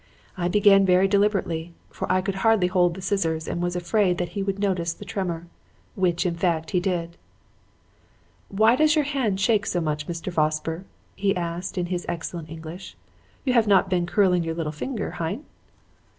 I 0.35 0.47
began 0.47 0.83
very 0.83 1.07
deliberately, 1.07 1.73
for 1.91 2.11
I 2.11 2.21
could 2.21 2.37
hardly 2.41 2.65
hold 2.65 2.95
the 2.95 3.03
scissors 3.03 3.47
and 3.47 3.61
was 3.61 3.75
afraid 3.75 4.17
that 4.17 4.29
he 4.29 4.41
would 4.41 4.57
notice 4.57 4.93
the 4.95 5.05
tremor; 5.05 5.45
which, 5.93 6.25
in 6.25 6.33
fact, 6.35 6.71
he 6.71 6.79
did. 6.79 7.17
"'Why 8.49 8.75
does 8.75 8.95
your 8.95 9.05
hand 9.05 9.39
shake 9.39 9.67
so 9.67 9.79
much, 9.79 10.07
Mr. 10.07 10.31
Vosper?' 10.33 10.85
he 11.15 11.35
asked 11.37 11.77
in 11.77 11.85
his 11.85 12.07
excellent 12.09 12.49
English. 12.49 12.95
'You 13.45 13.53
have 13.53 13.67
not 13.67 13.91
been 13.91 14.07
curling 14.07 14.43
your 14.43 14.55
little 14.55 14.71
finger, 14.71 15.11
hein?' 15.11 15.45